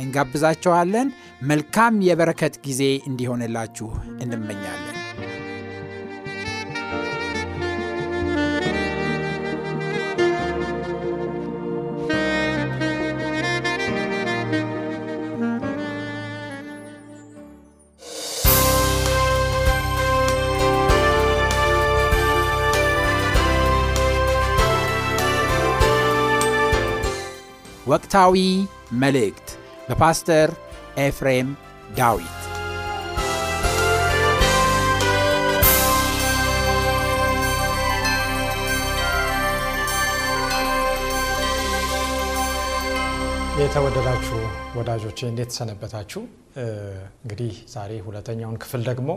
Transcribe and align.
እንጋብዛችኋለን። 0.00 1.08
መልካም 1.42 2.02
የበረከት 2.02 2.54
ጊዜ 2.66 2.82
እንዲሆንላችሁ 3.08 3.88
እንመኛለን። 4.20 4.92
ወቅታዊ 27.86 28.36
መልእክት 28.92 29.48
በፓስተር 29.88 30.48
ኤፍሬም 30.98 31.48
ዳዊት 31.96 32.32
የተወደዳችሁ 43.60 44.38
ወዳጆቼ 44.76 45.18
እንዴት 45.28 45.50
ሰነበታችሁ? 45.50 46.20
እንግዲህ 47.22 47.52
ዛሬ 47.72 47.92
ሁለተኛውን 48.00 48.56
ክፍል 48.58 48.82
ደግሞ 48.84 49.10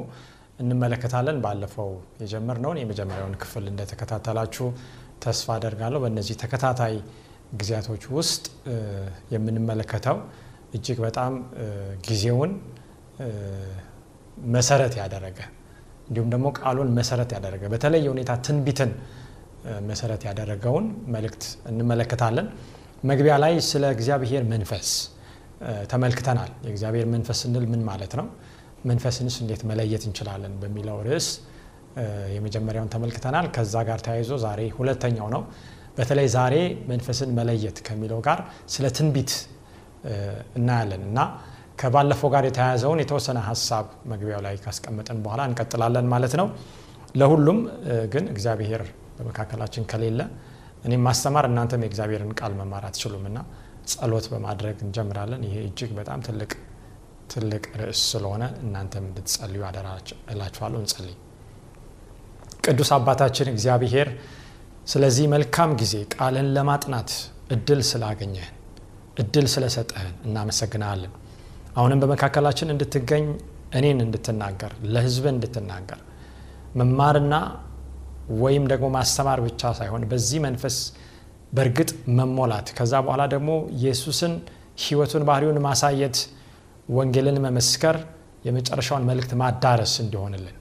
እንመለከታለን። 0.59 1.37
ባለፈው 1.41 1.89
የጀመርነውን 2.21 2.79
የመጀመሪያውን 2.81 3.35
ክፍል 3.35 3.65
እንደተከታተላችሁ 3.67 4.67
ተስፋ 5.23 5.47
አደርጋለሁ። 5.55 6.01
በእነዚህ 6.01 6.37
ተከታታይ 6.37 6.95
ጊዜያቶች 7.53 8.05
ውስጥ 8.17 8.45
የምንመለከተው 9.31 10.17
እጅግ 10.73 10.97
በጣም 11.05 11.33
ጊዜውን 12.07 12.51
መሰረት 14.47 14.93
ያደረገ 15.01 15.39
እንዲሁም 16.09 16.29
ደግሞ 16.33 16.47
ቃሉን 16.59 16.89
መሰረት 16.99 17.31
ያደረገ 17.35 17.63
በተለየ 17.73 18.05
ሁኔታ 18.13 18.31
ትንቢትን 18.45 18.91
መሰረት 19.89 20.21
ያደረገውን 20.27 20.85
መልእክት 21.15 21.43
እንመለከታለን። 21.71 22.47
መግቢያ 23.03 23.33
ላይ 23.43 23.53
ስለ 23.69 23.83
እግዚአብሔር 23.95 24.43
መንፈስ 24.53 24.87
ተመልክተናል። 25.91 26.51
የእግዚአብሔር 26.65 27.07
መንፈስ 27.13 27.37
ስንል 27.43 27.65
ምን 27.71 27.81
ማለት 27.89 28.13
ነው? 28.19 28.27
መንፈስንስ 28.85 29.35
እንዴት 29.43 29.61
መለየት 29.69 30.03
እንችላለን? 30.09 30.53
በሚለው 30.61 30.97
ርዕስ 31.07 31.27
የመጀመሪያውን 32.35 32.89
ተመልክተናል። 32.93 33.45
ከዛ 33.55 33.75
ጋር 33.89 33.99
ተያይዞ 34.05 34.33
ዛሬ 34.45 34.61
ሁለተኛው 34.77 35.27
ነው። 35.35 35.41
በተለይ 35.97 36.27
ዛሬ 36.35 36.55
መንፈስን 36.91 37.29
መለየት 37.39 37.77
ከሚለው 37.87 38.19
ጋር 38.27 38.39
ስለ 38.73 38.85
ትንቢት 38.97 39.31
እናያለን 40.59 41.01
እና 41.07 41.19
ከባለፈው 41.79 42.29
ጋር 42.33 42.43
የተያያዘውን 42.47 42.99
የተወሰነ 43.03 43.39
ሀሳብ 43.47 43.85
መግቢያው 44.11 44.41
ላይ 44.45 44.55
ካስቀመጥን 44.63 45.19
በኋላ 45.25 45.41
እንቀጥላለን 45.49 46.07
ማለት 46.13 46.33
ነው። 46.41 46.47
ለሁሉም 47.15 47.59
ግን 48.13 48.25
እግዚአብሔር 48.33 48.81
በመካከላችን 49.17 49.85
ከሌለ 49.91 50.19
እኔም 50.85 51.01
ማስተማር 51.07 51.45
እናንተም 51.49 51.81
የእግዚአብሔርን 51.85 52.33
ቃል 52.39 52.53
መማር 52.59 52.83
አትችሉም 52.89 53.23
እና 53.29 53.39
ጸሎት 53.91 54.25
በማድረግ 54.33 54.77
እንጀምራለን። 54.85 55.41
ይሄ 55.47 55.55
እጅግ 55.67 55.91
በጣም 55.99 56.19
ትልቅ 56.27 56.51
ትልቅ 57.33 57.63
ርዕስ 57.81 58.01
ስለሆነ 58.11 58.43
እናንተም 58.63 59.03
እንድትጸልዩ 59.09 59.63
አደራ 59.69 59.87
እላችኋለሁ። 60.33 60.79
እንጸልይ። 60.83 61.17
ቅዱስ 62.65 62.89
አባታችን 62.95 63.49
እግዚአብሔር 63.53 64.09
ስለዚህ 64.87 65.25
መልካም 65.33 65.71
ጊዜ 65.81 65.95
ቃልን 66.15 66.47
ለማጥናት 66.55 67.11
እድል 67.51 67.81
ስላገኘህን 67.89 68.55
እድል 69.19 69.47
ስለሰጠህን 69.53 70.13
እናመሰግናለን። 70.27 71.13
አሁንም 71.77 71.99
በመካከላችን 72.03 72.71
እንድትገኝ 72.73 73.25
እኔን 73.77 73.99
እንድትናገር 74.05 74.71
ለህዝብ 74.93 75.25
እንድትናገር 75.33 75.99
መማርና 76.79 77.33
ወይም 78.41 78.63
ደግሞ 78.71 78.87
ማስተማር 78.95 79.39
ብቻ 79.45 79.71
ሳይሆን 79.79 80.03
በዚህ 80.11 80.39
መንፈስ 80.45 80.75
በእርግጥ 81.53 81.89
መሞላት 82.19 82.67
ከዛ 82.77 82.93
በኋላ 83.05 83.23
ደግሞ 83.33 83.51
ኢየሱስን 83.77 84.33
ህይወቱን 84.83 85.23
ባህሪውን 85.29 85.57
ማሳየት 85.65 86.17
ወንጌልን 86.89 87.37
መመስከር 87.45 87.95
የመጨረሻውን 88.45 89.07
መልእክት 89.09 89.31
ማዳረስ 89.41 89.93
እንዲሆንልን 90.03 90.55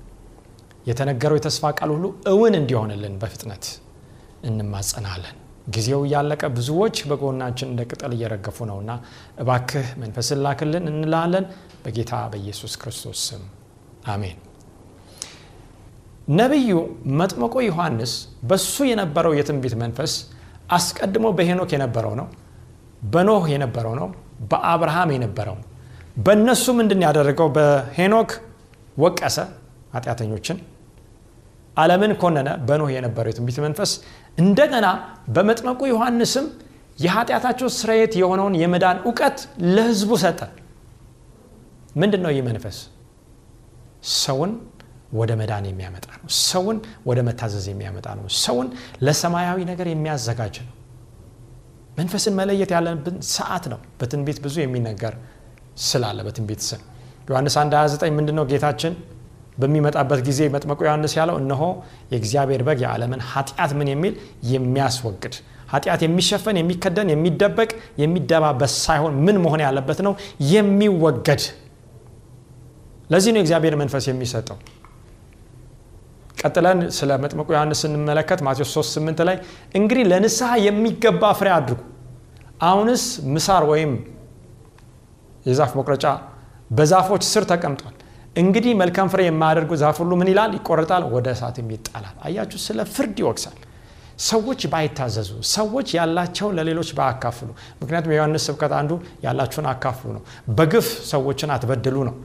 የተነገረው 0.88 1.36
የተስፋ 1.38 1.70
ቃል 1.78 1.90
ሁሉ 1.94 2.04
እውን 2.32 2.54
እንዲሆንልን 2.60 3.14
በፍጥነት 3.22 3.64
እንማጸናለን። 4.48 5.36
ጊዜው 5.68 6.02
እያለቀ 6.06 6.42
ብዙዎች 6.56 6.96
በጎናችን 7.08 7.68
እንደ 7.70 7.82
ቅጠል 7.90 8.12
እየረገፉ 8.16 8.66
ነውና 8.70 8.90
እባክህ 9.42 9.88
መንፈስን 10.02 10.40
ላክልን 10.44 10.84
እንላለን። 10.92 11.46
በጌታ 11.84 12.12
በኢየሱስ 12.32 12.74
ክርስቶስ 12.82 13.20
ስም 13.28 13.42
አሜን። 14.12 14.38
ነቢዩ 16.32 16.70
መጥምቁ 17.18 17.54
ዮሐንስ 17.66 18.12
በሱ 18.48 18.74
የነበረው 18.90 19.32
የትንቢት 19.36 19.74
መንፈስ 19.82 20.14
አስቀድሞ 20.70 21.26
በሄኖክ 21.36 21.70
የነበረው 21.74 22.14
ነው፣ 22.20 22.26
በኖህ 23.12 23.44
የነበረው 23.52 23.94
ነው፣ 24.00 24.08
በአብርሃም 24.50 25.10
የነበረው 25.14 25.56
ነው። 25.60 25.66
በእነሱ 26.24 26.64
ምንድን 26.78 27.00
ያደረገው? 27.06 27.48
በሄኖክ 27.56 28.30
ወቀሰ 28.96 29.36
ኃጢአተኞችን 29.94 30.56
ዓለምን 31.78 32.12
ኮነነ። 32.20 32.48
በኖህ 32.68 32.90
የነበረው 32.94 33.30
የትንቢት 33.32 33.58
መንፈስ 33.66 33.90
እንደገና 34.38 34.86
በመጥመቁ 35.34 35.80
ዮሐንስም 35.92 36.46
የኃጢአታቸው 36.98 37.68
ስርየት 37.76 38.12
የሆነውን 38.20 38.54
የመዳን 38.62 38.98
እውቀት 39.04 39.38
ለህዝቡ 39.74 40.10
ሰጠ። 40.22 40.40
ምንድን 41.94 42.20
ነው 42.24 42.30
ይህ 42.34 42.42
መንፈስ? 42.48 42.78
ሰውን 44.18 44.50
ወደ 45.12 45.30
መዳን 45.40 45.64
የሚያመጣ 45.68 46.06
ነው። 46.18 46.26
ሰውን 46.44 46.76
ወደ 47.08 47.18
መታዘዝ 47.28 47.66
የሚያመጣ 47.70 48.06
ነው። 48.18 48.26
ሰውን 48.42 48.66
ለሰማያዊ 49.06 49.58
ነገር 49.70 49.86
የሚያዘጋጅ 49.92 50.56
ነው። 50.66 50.74
መንፈስን 51.98 52.34
መለየት 52.40 52.70
ያለብን 52.76 53.16
ሰዓት 53.34 53.64
ነው። 53.72 53.80
በትንቢት 54.00 54.38
ብዙ 54.44 54.56
የሚነገር 54.62 55.14
ስላለ 55.82 56.18
በትንቢት 56.26 56.60
ስም 56.68 56.82
ዮሐንስ 57.30 57.54
1 57.60 57.74
29 57.76 58.14
ምንድን 58.18 58.36
ነው 58.38 58.44
ጌታችን 58.50 58.92
በሚመጣበት 59.58 60.20
ጊዜ 60.26 60.40
መጥመቁ 60.54 60.78
ዮሐንስ 60.86 61.12
ያለው 61.18 61.36
እነሆ 61.42 61.62
የእግዚአብሔር 62.12 62.62
በግ 62.66 62.80
የዓለምን 62.84 63.22
ኃጢአት 63.30 63.72
ምን 63.78 63.88
የሚል 63.92 64.14
የሚያስወግድ 64.52 65.36
ኃጢአት 65.72 66.00
የሚሸፈን 66.04 66.56
የሚከደን 66.60 67.08
የሚደበቅ 67.12 67.70
የሚደባበስ 68.02 68.74
ሳይሆን 68.84 69.14
ምን 69.24 69.36
መሆን 69.44 69.60
ያለበት 69.64 69.98
ነው? 70.06 70.12
የሚወገድ። 70.52 71.42
ለዚህ 73.10 73.30
ነው 73.34 73.40
የእግዚአብሔር 73.40 73.74
መንፈስ 73.80 74.04
የሚሰጠው። 74.08 74.56
ቀጥለን 76.40 76.80
ስለ 76.96 77.10
መጥመቁ 77.22 77.48
ዮሐንስ 77.54 77.78
ስንመለከት 77.84 78.40
ማቴዎስ 78.46 78.72
3 78.74 78.96
8 78.98 79.22
ላይ 79.28 79.36
እንግዲህ 79.74 80.04
ለንስሐ 80.10 80.50
የሚገባ 80.66 81.32
ፍሬ 81.38 81.48
አድርጉ። 81.56 81.80
አሁንስ 82.62 83.04
ምሳር 83.34 83.64
ወይም 83.70 83.92
የዛፍ 85.46 85.72
መቁረጫ 85.78 86.06
በዛፎች 86.70 87.22
ስር 87.28 87.44
ተቀምጧል 87.50 87.94
እንግዲህ 88.36 88.72
መልካም 88.80 89.06
ፍሬ 89.12 89.20
የማያደርጉ 89.26 89.70
ዛፍ 89.80 89.96
ሁሉ 90.02 90.12
ምን 90.20 90.28
ይላል? 90.32 90.50
ይቆረጣል፣ 90.58 91.04
ወደ 91.14 91.26
እሳትም 91.34 91.68
ይጣላል። 91.74 92.16
አያችሁ፣ 92.26 92.58
ስለ 92.66 92.78
ፍርድ 92.94 93.16
ይወቅሳል። 93.22 93.56
ሰዎች 94.26 94.60
ባይታዘዙ፣ 94.72 95.28
ሰዎች 95.52 95.88
ያላቸውን 95.98 96.54
ለሌሎች 96.58 96.90
ባያካፍሉ። 96.98 97.48
ምክንያቱም 97.80 98.12
የዮሐንስ 98.14 98.44
ስብከት 98.48 98.72
አንዱ 98.78 98.92
ያላችሁን 99.24 99.66
አካፍሉ 99.72 100.08
ነው። 100.16 100.22
በግፍ 100.58 100.88
ሰዎችን 101.10 101.52
አትበድሉ 101.56 101.96
ነው። 102.08 102.16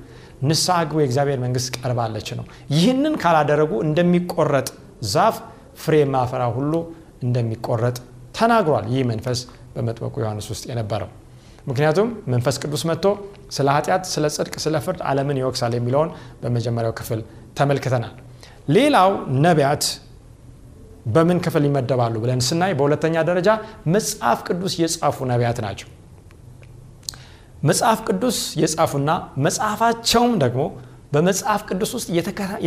ንስሐ 0.43 0.77
ግቡ፣ 0.89 0.97
የእግዚአብሔር 1.01 1.39
መንግስት 1.45 1.73
ቀርባለች 1.77 2.29
ነው። 2.39 2.45
ይህንን 2.75 3.13
ካላደረጉ 3.23 3.73
እንደሚቆረጥ 3.87 4.67
ዛፍ 5.13 5.35
ፍሬ 5.75 5.95
የማያፈራ 6.01 6.43
ሁሉ 6.57 6.73
እንደሚቆረጥ 7.23 7.97
ተናግሯል። 8.37 8.85
ይህ 8.93 9.03
መንፈስ 9.11 9.39
በመጥመቁ 9.75 10.15
ዮሐንስ 10.23 10.47
ውስጥ 10.53 10.63
የነበረው 10.71 11.11
ምክንያቱም 11.67 12.07
መንፈስ 12.31 12.55
ቅዱስ 12.63 12.81
መጥቶ 12.89 13.05
ስለ 13.55 13.67
ኃጢአት፣ 13.75 14.03
ስለ 14.13 14.25
ጽድቅ፣ 14.35 14.55
ስለ 14.63 14.75
ፍርድ 14.85 15.01
ዓለምን 15.09 15.37
ይወቅሳል 15.41 15.73
የሚለውን 15.77 16.09
በመጀመሪያው 16.41 16.93
ክፍል 16.99 17.19
ተመልክተናል። 17.57 18.13
ሌላው 18.75 19.11
ነቢያት 19.45 19.85
በምን 21.13 21.39
ክፍል 21.45 21.63
ይመደባሉ 21.67 22.15
ብለን 22.23 22.41
ስናይ 22.47 22.73
በሁለተኛ 22.79 23.15
ደረጃ 23.29 23.49
መጽሐፍ 23.95 24.39
ቅዱስ 24.47 24.73
የጻፉ 24.81 25.17
ነቢያት 25.31 25.57
ናቸው። 25.65 25.87
መጽሐፍ 27.63 27.99
ቅዱስ 28.07 28.37
የጻፉና 28.61 29.09
መጽሐፋቸውም 29.45 30.33
ደግሞ 30.43 30.61
በመጽሐፍ 31.13 31.61
ቅዱስ 31.69 31.91
ውስጥ 31.97 32.07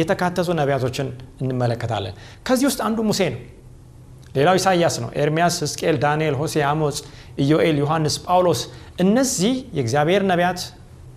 የተካተቱ 0.01 0.49
ነቢያቶችን 0.61 1.09
እንመለከታለን። 1.43 2.15
ከዚህ 2.47 2.67
ውስጥ 2.71 2.81
አንዱ 2.87 2.99
ሙሴ 3.09 3.21
ነው። 3.35 3.41
ሌላው 4.37 4.55
ኢሳይያስ 4.59 4.97
ነው። 5.03 5.11
ኤርሚያስ፣ 5.21 5.55
ሕዝቅኤል፣ 5.65 5.97
ዳንኤል፣ 6.03 6.35
ሆሴ፣ 6.41 6.55
አሞጽ፣ 6.69 6.99
ኢዮኤል፣ 7.43 7.77
ዮሐንስ፣ 7.83 8.17
ጳውሎስ 8.27 8.61
እነዚህ 9.05 9.55
የእግዚአብሔር 9.77 10.23
ነቢያት 10.31 10.61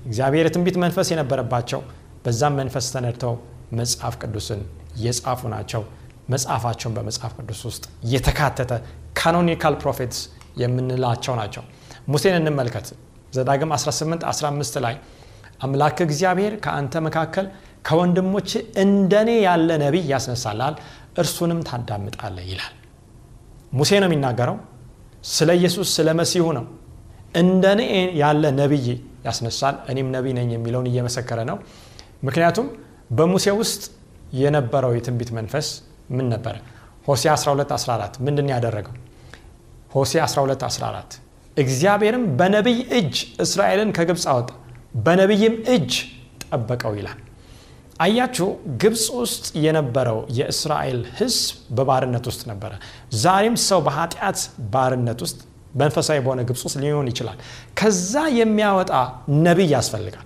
እግዚአብሔር 0.06 0.46
የትንቢት 0.48 0.78
መንፈስ 0.84 1.08
የነበረባቸው 1.14 1.82
በዛም 2.26 2.54
መንፈስ 2.60 2.86
ተነድተው 2.94 3.34
መጽሐፍ 3.80 4.16
ቅዱስን 4.22 4.62
የጻፉ 5.04 5.42
ናቸው። 5.54 5.82
መጽሐፋቸውን 6.30 6.94
በመጽሐፍ 6.98 7.32
ቅዱስ 7.40 7.62
ውስጥ 7.70 7.84
የተካተተ 8.14 8.72
canonical 9.20 9.76
prophets 9.82 10.20
የምንላቸው 10.62 11.34
ናቸው። 11.40 11.64
ሙሴን 12.08 12.36
እንመልከት። 12.40 12.88
ዘዳግም 13.34 13.72
18 13.76 14.24
15 14.32 14.80
ላይ 14.86 14.96
አምላክ 15.62 15.98
እግዚአብሔር 16.06 16.54
ከአንተ 16.64 17.02
መካከል 17.08 17.48
ከወንድሞችህ 17.88 18.50
እንደኔ 18.84 19.30
ያለ 19.44 19.70
ነቢይ 19.84 20.06
ያስነሳልሃል፣ 20.14 20.76
እርሱንም 21.20 21.60
ታዳምጣለህ 21.70 22.46
ይላል። 22.52 22.76
ሙሴ 23.72 23.92
ነው 24.02 24.08
የሚናገረው። 24.10 24.58
ስለ 25.30 25.50
ኢየሱስ 25.60 25.88
ስለ 25.98 26.10
መሲሁ 26.20 26.46
ነው። 26.58 26.66
እንደኔ 27.42 27.82
ያለ 28.22 28.44
ነቢይ 28.60 28.88
ያስነሳል፣ 29.26 29.76
እኔም 29.92 30.08
ነቢይ 30.16 30.34
ነኝ 30.38 30.50
የሚለውን 30.56 30.88
እየመሰከረ 30.92 31.40
ነው። 31.50 31.58
ምክንያቱም 32.28 32.68
በሙሴ 33.18 33.48
ውስጥ 33.60 33.82
የነበረው 34.34 34.92
የትንቢት 34.96 35.30
መንፈስ 35.38 35.68
ምን 36.10 36.28
ነበረ? 36.34 36.56
ሆሴ 37.08 37.24
12 37.34 37.72
14 37.78 38.20
ምንድን 38.26 38.48
ያደረገው? 38.54 38.96
ሆሴ 39.96 40.14
12 40.26 40.64
14 40.70 41.12
እግዚአብሔርም 41.58 42.24
በነቢይ 42.40 42.80
እጅ 43.00 43.16
እስራኤልን 43.46 43.90
ከግብፅ 43.98 44.26
አወጣ፣ 44.34 44.50
በነቢይም 45.06 45.56
እጅ 45.76 45.92
ጠበቀው 46.44 46.94
ይላል። 47.00 47.20
አያችሁ፣ 48.00 48.48
ግብፅ 48.82 49.06
ውስጥ 49.18 49.46
የነበረው 49.64 50.20
የእስራኤል 50.38 51.00
ሕዝብ 51.18 51.48
በባርነት 51.78 52.26
ውስጥ 52.30 52.42
ነበረ። 52.52 52.72
ዛሬም 53.24 53.56
ሰው 53.66 53.80
በኃጢአት 53.88 54.40
ባርነት 54.74 55.20
ውስጥ 55.26 55.40
መንፈሳዊ 55.76 56.18
በሆነ 56.26 56.42
ግብፅ 56.50 56.62
ውስጥ 56.68 56.78
ሊሆን 56.84 57.08
ይችላል። 57.12 57.38
ከዛ 57.80 58.14
የሚያወጣ 58.38 58.92
ነቢይ 59.46 59.70
ያስፈልጋል። 59.76 60.26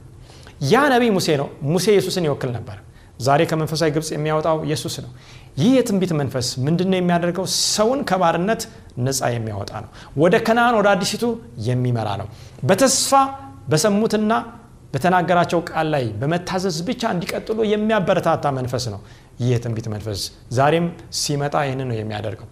ያ 0.72 0.84
ነቢይ 0.94 1.12
ሙሴ 1.18 1.30
ነው። 1.42 1.48
ሙሴ 1.72 1.86
ኢየሱስን 1.96 2.26
ይወክል 2.28 2.52
ነበር። 2.58 2.78
ዛሬ 3.20 3.42
ከመንፈሳዊ 3.50 3.90
ግብፅ 3.96 4.10
የሚያወጣው 4.14 4.58
ኢየሱስ 4.68 4.96
ነው። 5.04 5.12
ይህ 5.58 5.72
የትንቢት 5.78 6.12
መንፈስ 6.20 6.48
ምንድን 6.66 6.88
ነው 6.92 6.98
የሚያደርገው? 7.00 7.46
ሰውን 7.70 8.00
ከባርነት 8.10 8.62
ነፃ 9.06 9.22
የሚያወጣ 9.36 9.72
ነው። 9.84 9.90
ወደ 10.18 10.36
ከነአን 10.48 10.76
ወደ 10.80 10.88
አዲሲቱ 10.94 11.24
የሚመራ 11.68 12.10
ነው። 12.22 12.28
በተስፋ 12.64 13.12
በሰሙትና 13.70 14.32
በተናገራቸው 14.94 15.60
ቃል 15.70 15.88
ላይ 15.94 16.04
በመታዘዝ 16.20 16.78
ብቻ 16.88 17.12
እንዲቀጥሉ 17.16 17.60
የሚያበረታታ 17.70 18.46
መንፈስ 18.58 18.84
ነው። 18.94 19.00
ይህ 19.40 19.48
የትንቢት 19.54 19.88
መንፈስ 19.94 20.20
ዛሬም 20.58 20.86
ሲመጣ 21.20 21.56
ይህንን 21.66 21.88
ነው 21.92 21.98
የሚያደርገው። 22.00 22.50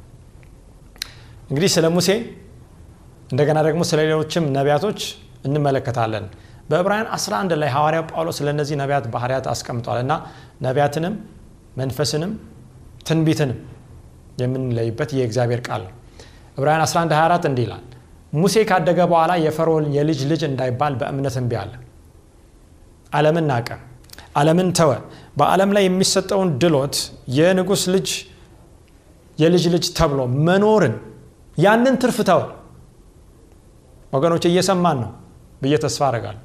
እንግዲህ 1.49 1.69
ስለ 1.75 1.85
ሙሴ 1.95 2.09
እንደገና 3.31 3.59
ደግሞ 3.67 3.81
ስለ 3.89 3.99
ሌሎችም 4.03 4.45
ነቢያቶች 4.55 5.01
እንመለከታለን። 5.47 6.25
በዕብራውያን 6.69 7.07
11 7.15 7.53
ላይ 7.61 7.69
ሐዋርያው 7.75 8.03
ጳውሎስ 8.11 8.35
ስለ 8.39 8.49
እነዚህ 8.55 8.75
ነቢያት 8.81 9.05
ባህርያት 9.13 9.45
አስቀምጧል 9.53 9.99
እና 10.03 10.13
ነቢያትንም 10.65 11.13
መንፈስንም 11.77 12.31
ትንቢትንም 13.07 13.59
የምንለይበት 14.41 15.09
የእግዚአብሔር 15.17 15.61
ቃል 15.67 15.81
ነው። 15.87 15.93
ዕብራውያን 16.57 16.83
11 16.85 17.15
24 17.15 17.47
እንዲህ 17.49 17.65
ይላል፣ 17.67 17.83
ሙሴ 18.33 18.55
ካደገ 18.69 18.99
በኋላ 19.11 19.31
የፈርዖን 19.45 19.85
የልጅ 19.95 20.19
ልጅ 20.31 20.41
እንዳይባል 20.49 20.93
በእምነት 20.99 21.35
እምቢ 21.41 21.53
አለ። 21.61 21.73
ዓለምን 23.11 23.45
ናቀ፣ 23.51 23.69
ዓለምን 24.35 24.69
ተወ። 24.77 24.91
በዓለም 25.39 25.69
ላይ 25.75 25.83
የሚሰጠውን 25.87 26.49
ድሎት 26.61 26.95
የንጉሥ 27.37 27.83
ልጅ 27.95 28.09
የልጅ 29.37 29.63
ልጅ 29.73 29.85
ተብሎ 29.97 30.19
መኖርን 30.47 30.95
ያንን 31.57 31.95
ትርፍ 32.01 32.17
ተወ። 32.29 32.41
ወገኖች 34.13 34.43
እየሰማን 34.49 34.97
ነው 35.03 35.11
ብዬ 35.61 35.73
ተስፋ 35.83 36.01
አደርጋለሁ። 36.09 36.41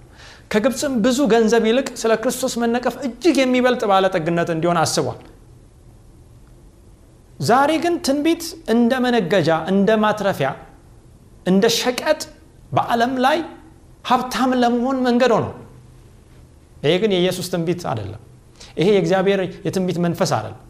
ከግብፅም 0.53 0.93
ብዙ 1.05 1.19
ገንዘብ 1.33 1.65
ይልቅ 1.69 1.89
ስለ 2.01 2.13
ክርስቶስ 2.23 2.53
መነቀፍ 2.63 2.95
እጅግ 3.07 3.37
የሚበልጥ 3.43 3.83
ባለጠግነት 3.91 4.49
እንዲሆን 4.55 4.79
አስቧል። 4.83 5.19
ዛሬ 7.41 7.71
ግን 7.85 7.95
ትንቢት 8.07 8.45
እንደ 8.75 8.93
መነገጃ፣ 9.05 9.49
እንደ 9.73 9.91
ማትረፊያ፣ 10.05 10.51
እንደ 11.47 11.65
ሸቀጥ 11.79 12.21
በዓለም 12.73 13.13
ላይ 13.25 13.39
ሀብታም 14.05 14.51
ለመሆን 14.63 14.99
መንገድ 15.07 15.33
ሆነው። 15.37 15.53
ይሄ 16.87 16.95
ግን 17.03 17.13
የኢየሱስ 17.17 17.47
ትንቢት 17.53 17.83
አይደለም። 17.91 18.23
ይሄ 18.79 18.89
የእግዚአብሔር 18.95 19.41
የትንቢት 19.67 19.99
መንፈስ 20.05 20.31
አይደለም። 20.37 20.63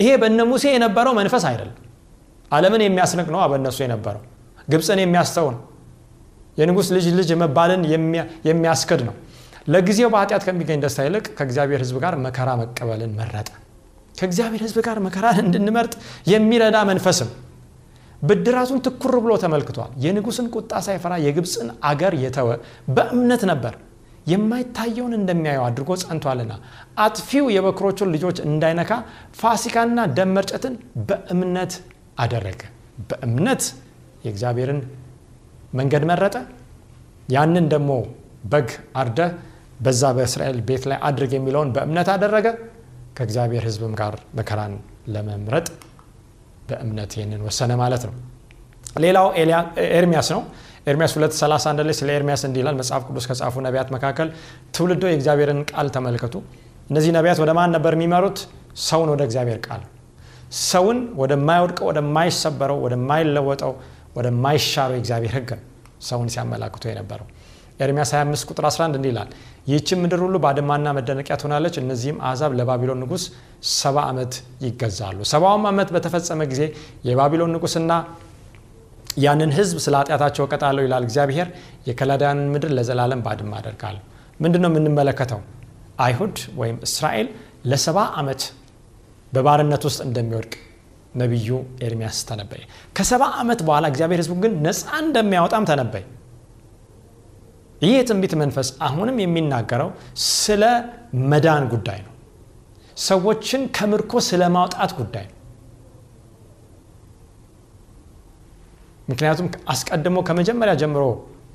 ይሄ 0.00 0.10
በነ 0.22 0.40
ሙሴ 0.50 0.64
የነበረው 0.74 1.14
መንፈስ 1.18 1.44
አይደለም። 1.50 1.76
ዓለምን 2.50 2.82
የሚያስንቅ 2.86 3.26
ነው 3.34 3.40
በእነሱ 3.52 3.78
የነበረው 3.84 4.22
ግብፅን 4.68 5.00
የሚያስተው 5.02 5.46
ነው። 5.54 5.62
የንጉሥ 6.58 6.88
ልጅ 6.96 7.06
ልጅ 7.18 7.30
መባልን 7.40 7.82
የሚያስክድ 8.48 9.00
ነው። 9.08 9.14
ለጊዜው 9.68 10.08
በኃጢአት 10.12 10.42
ከሚገኝ 10.46 10.78
ደስታ 10.84 11.06
ይልቅ 11.06 11.24
ከእግዚአብሔር 11.38 11.80
ሕዝብ 11.84 11.96
ጋር 12.04 12.14
መከራ 12.24 12.50
መቀበልን 12.60 13.12
መረጠ። 13.18 13.48
ከእግዚአብሔር 14.14 14.60
ሕዝብ 14.64 14.78
ጋር 14.86 14.98
መከራን 15.06 15.38
እንድንመርጥ 15.42 15.94
የሚረዳ 16.30 16.76
መንፈስም 16.90 17.30
ብድራቱን 18.22 18.78
ትኩር 18.86 19.14
ብሎ 19.24 19.32
ተመልክቷል። 19.42 19.90
የንጉሥን 20.04 20.46
ቁጣ 20.54 20.72
ሳይፈራ 20.86 21.14
የግብፅን 21.24 21.68
አገር 21.88 22.14
የተወ 22.22 22.48
በእምነት 22.96 23.42
ነበር። 23.50 23.74
የማይታየውን 24.26 25.14
እንደሚያየው 25.18 25.64
አድርጎ 25.66 25.90
ጸንቷልና 26.02 26.52
አጥፊው 27.04 27.46
የበኩሮቹን 27.54 28.12
ልጆች 28.14 28.38
እንዳይነካ 28.46 28.92
ፋሲካና 29.40 29.98
ደም 30.16 30.32
መርጨትን 30.36 30.74
በእምነት 31.08 31.74
አደረገ። 32.18 32.62
በእምነት 33.10 33.62
የእግዚአብሔርን 34.24 34.80
መንገድ 35.78 36.04
መረጠ። 36.10 36.36
ያንን 37.34 37.66
ደግሞ 37.72 37.92
በግ 38.52 38.68
አርደ 39.00 39.20
በዛ 39.80 40.02
በእስራኤል 40.16 40.58
ቤት 40.68 40.84
ላይ 40.90 40.98
አድርግ 41.06 41.32
የሚለውን 41.36 41.70
በእምነት 41.74 42.08
አደረገ። 42.12 42.46
ከእግዚአብሔር 43.16 43.64
ሕዝብም 43.68 43.94
ጋር 44.00 44.14
መከራን 44.38 44.74
ለመምረጥ 45.14 45.66
በእምነት 46.68 47.10
ይህንን 47.16 47.42
ወሰነ 47.46 47.72
ማለት 47.82 48.02
ነው። 48.08 48.14
ሌላው 49.04 49.26
ኤርሚያስ 49.94 50.28
ነው። 50.34 50.42
ኤርሚያስ 50.86 51.12
231 51.16 51.80
ላይ 51.82 51.94
ስለ 51.98 52.08
ኤርሚያስ 52.16 52.42
እንዲህ 52.48 52.60
ይላል። 52.62 52.76
መጽሐፍ 52.80 53.02
ቅዱስ 53.08 53.24
ከጻፉ 53.30 53.54
ነቢያት 53.66 53.88
መካከል 53.94 54.28
ትውልዶ 54.74 55.02
የእግዚአብሔርን 55.10 55.60
ቃል 55.70 55.88
ተመልከቱ። 55.96 56.34
እነዚህ 56.90 57.10
ነቢያት 57.16 57.38
ወደ 57.44 57.52
ማን 57.58 57.70
ነበር 57.76 57.92
የሚመሩት? 57.96 58.38
ሰውን 58.82 59.08
ወደ 59.12 59.22
እግዚአብሔር 59.28 59.58
ቃል፣ 59.66 59.82
ሰውን 60.64 60.98
ወደማይወድቀው፣ 61.20 61.86
ወደማይሰበረው፣ 61.90 62.78
ወደማይለወጠው 62.84 63.72
ወደማይሻረው 64.16 64.94
የእግዚአብሔር 64.96 65.34
ነው 65.52 65.60
ሰውን 66.08 66.28
ሲያመላክቱ 66.34 66.84
የነበረው። 66.90 67.26
ኤርሚያስ 67.80 68.10
25 68.14 68.46
ቁጥር 68.50 68.64
11 68.68 68.94
እንዲህ 68.98 69.10
ይላል፣ 69.12 69.30
ይህችም 69.66 69.98
ምድር 70.02 70.20
ሁሉ 70.24 70.36
ባድማና 70.44 70.86
መደነቂያ 70.98 71.34
ትሆናለች፣ 71.40 71.74
እነዚህም 71.82 72.18
አሕዛብ 72.26 72.52
ለባቢሎን 72.58 73.00
ንጉሥ 73.04 73.24
ሰባ 73.72 73.96
ዓመት 74.10 74.34
ይገዛሉ። 74.64 75.18
ሰባውም 75.32 75.66
ዓመት 75.70 75.88
በተፈጸመ 75.96 76.40
ጊዜ 76.52 76.62
የባቢሎን 77.08 77.52
ንጉሥና 77.56 77.92
ያንን 79.16 79.50
ሕዝብ 79.56 79.78
ስለ 79.84 79.94
ኃጢአታቸው 80.00 80.44
እቀጣለሁ 80.46 80.82
ይላል 80.86 81.04
እግዚአብሔር። 81.06 81.48
የከላዳያንን 81.88 82.48
ምድር 82.54 82.70
ለዘላለም 82.78 83.20
ባድማ 83.26 83.52
አደርጋለሁ። 83.60 84.02
ምንድን 84.40 84.62
ነው 84.64 84.70
የምንመለከተው? 84.72 85.40
አይሁድ 86.00 86.38
ወይም 86.60 86.78
እስራኤል 86.86 87.28
ለሰባ 87.70 87.98
ዓመት 88.20 88.42
በባርነት 89.32 89.82
ውስጥ 89.88 90.00
እንደሚወድቅ 90.06 90.52
ነቢዩ 91.14 91.48
ኤርሚያስ 91.86 92.18
ተነበየ። 92.28 92.62
ከሰባ 92.96 93.22
ዓመት 93.40 93.60
በኋላ 93.66 93.84
እግዚአብሔር 93.92 94.20
ህዝቡ 94.22 94.34
ግን 94.42 94.52
ነፃ 94.66 94.88
እንደሚያወጣም 95.04 95.64
ተነበየ። 95.70 96.04
ይህ 97.82 97.94
የትንቢት 97.96 98.34
መንፈስ 98.42 98.68
አሁንም 98.86 99.16
የሚናገረው 99.22 99.90
ስለ 100.34 100.62
መዳን 101.30 101.64
ጉዳይ 101.72 101.98
ነው። 102.06 102.12
ሰዎችን 103.06 103.62
ከምርኮ 103.76 104.12
ስለ 104.28 104.42
ማውጣት 104.54 104.92
ጉዳይ 105.00 105.24
ነው። 105.26 105.35
ምክንያቱም 109.08 109.48
አስቀድሞ 109.72 110.16
ከመጀመሪያ 110.28 110.74
ጀምሮ 110.80 111.02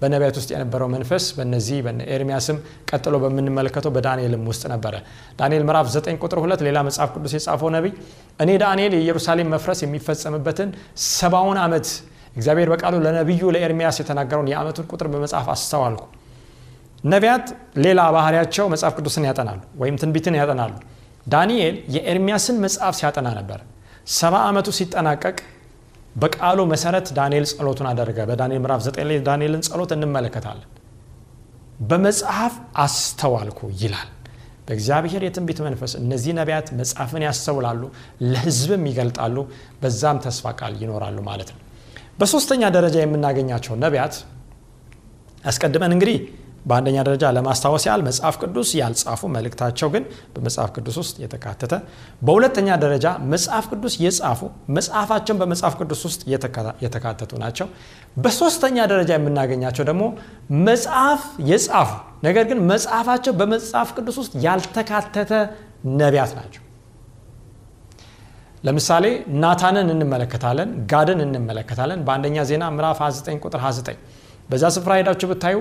በነቢያት 0.01 0.35
ውስጥ 0.39 0.49
የነበረው 0.53 0.87
መንፈስ 0.93 1.25
በነዚህ 1.37 1.79
ኤርሚያስም 2.15 2.57
ቀጥሎ 2.89 3.15
በምንመለከተው 3.23 3.91
በዳንኤልም 3.95 4.45
ውስጥ 4.51 4.63
ነበረ። 4.73 4.93
ዳንኤል 5.39 5.63
ምዕራፍ 5.67 5.87
9 5.95 6.15
ቁጥር 6.23 6.39
2 6.43 6.63
ሌላ 6.67 6.77
መጽሐፍ 6.87 7.09
ቅዱስ 7.15 7.33
የጻፈው 7.37 7.69
ነቢይ 7.75 7.93
እኔ 8.43 8.49
ዳንኤል 8.63 8.93
የኢየሩሳሌም 8.97 9.51
መፍረስ 9.55 9.81
የሚፈጸምበትን 9.85 10.71
ሰባውን 11.09 11.59
ዓመት 11.65 11.87
እግዚአብሔር 12.35 12.69
በቃሉ 12.73 12.95
ለነቢዩ 13.05 13.51
ለኤርሚያስ 13.55 13.97
የተናገረውን 14.01 14.49
የዓመቱን 14.51 14.87
ቁጥር 14.91 15.07
በመጽሐፍ 15.13 15.47
አስተዋልኩ። 15.55 16.03
ነቢያት 17.03 17.45
ሌላ 17.85 18.01
ባህሪያቸው 18.15 18.65
መጽሐፍ 18.73 18.93
ቅዱስን 18.99 19.23
ያጠናሉ 19.29 19.61
ወይም 19.81 19.95
ትንቢትን 20.01 20.35
ያጠናሉ። 20.39 20.73
ዳንኤል 21.27 21.75
የኤርሚያስን 21.95 22.57
መጽሐፍ 22.65 22.93
ሲያጠና 22.99 23.29
ነበር። 23.39 23.59
ሰባ 24.17 24.35
ዓመቱ 24.47 24.67
ሲጠናቀቅ 24.77 25.37
በቃሉ 26.15 26.59
መሰረት 26.71 27.07
ዳንኤል 27.17 27.45
ጸሎቱን 27.51 27.87
አደረገ። 27.89 28.19
በዳንኤል 28.29 28.61
ምዕራፍ 28.63 28.81
9 28.87 29.05
ላይ 29.09 29.17
ዳንኤልን 29.27 29.61
ጸሎት 29.67 29.91
እንመለከታለን። 29.95 30.69
በመጽሐፍ 31.89 32.53
አስተዋልኩ 32.83 33.59
ይላል። 33.81 34.09
በእግዚአብሔር 34.67 35.21
የትንቢት 35.25 35.59
መንፈስ 35.65 35.91
እነዚህ 35.99 36.33
ነቢያት 36.39 36.67
መጽሐፍን 36.79 37.23
ያስተውላሉ፣ 37.27 37.81
ለሕዝብም 38.31 38.83
ይገልጣሉ፣ 38.89 39.37
በዛም 39.81 40.17
ተስፋ 40.25 40.53
ቃል 40.59 40.73
ይኖራሉ 40.83 41.17
ማለት 41.29 41.49
ነው። 41.53 41.61
በሶስተኛ 42.19 42.63
ደረጃ 42.75 42.95
የምናገኛቸው 43.01 43.73
ነቢያት 43.83 44.15
አስቀድመን 45.43 45.93
እንግዲህ 45.95 46.17
በአንደኛ 46.65 46.97
ደረጃ 47.07 47.23
ለማስታወስ 47.35 47.83
ያህል 47.87 48.01
መጽሐፍ 48.07 48.35
ቅዱስ 48.41 48.69
ያልጻፉ 48.79 49.29
መልእክታቸው 49.35 49.89
ግን 49.93 50.03
በመጽሐፍ 50.33 50.69
ቅዱስ 50.75 50.97
ውስጥ 51.01 51.15
የተካተተ፣ 51.23 51.73
በሁለተኛ 52.21 52.69
ደረጃ 52.83 53.05
መጽሐፍ 53.33 53.65
ቅዱስ 53.71 53.95
የጻፉ 54.03 54.41
መጽሐፋቸውን 54.77 55.39
በመጽሐፍ 55.41 55.75
ቅዱስ 55.81 56.01
ውስጥ 56.07 56.21
የተካተቱ 56.85 57.31
ናቸው። 57.43 57.67
በሶስተኛ 58.17 58.77
ደረጃ 58.91 59.11
የምናገኛቸው 59.17 59.85
ደግሞ 59.89 60.03
መጽሐፍ 60.67 61.21
የጻፉ 61.51 61.91
ነገር 62.23 62.43
ግን 62.49 62.59
መጽሐፋቸው 62.71 63.35
በመጽሐፍ 63.39 63.91
ቅዱስ 63.97 64.17
ውስጥ 64.21 64.33
ያልተካተተ 64.45 65.31
ነቢያት 65.99 66.33
ናቸው። 66.39 66.63
ለምሳሌ 68.63 69.05
ናታንን 69.43 69.87
እንመለከታለን፣ 69.93 70.71
ጋድን 70.91 71.21
እንመለከታለን። 71.25 72.01
በአንደኛ 72.07 72.43
ዜና 72.49 72.63
ምዕራፍ 72.75 72.99
29 73.03 73.39
ቁጥር 73.45 73.61
29 73.63 74.01
በዛ 74.49 74.65
ስፍራ 74.75 74.91
ሄዳችሁ 74.99 75.27
ብታዩ 75.31 75.57